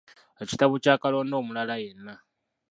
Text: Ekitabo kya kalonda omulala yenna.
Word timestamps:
Ekitabo 0.43 0.73
kya 0.83 0.95
kalonda 1.01 1.35
omulala 1.41 1.75
yenna. 1.83 2.13